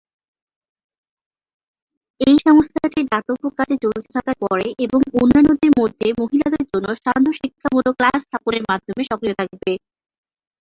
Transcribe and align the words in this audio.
এই 2.21 2.35
সংস্থাটি 2.45 2.99
দাতব্য 3.11 3.43
কাজে 3.57 3.75
জড়িত 3.83 4.05
থাকার 4.15 4.37
পরে 4.43 4.67
এবং 4.85 4.99
অন্যান্যদের 5.21 5.71
মধ্যে 5.79 6.07
মহিলাদের 6.21 6.63
জন্য 6.71 6.87
সান্ধ্য 7.03 7.31
শিক্ষামূলক 7.39 7.93
ক্লাস 7.99 8.19
স্থাপনের 8.23 8.63
মাধ্যমে 8.69 9.03
সক্রিয় 9.09 9.35
থাকবে। 9.39 9.71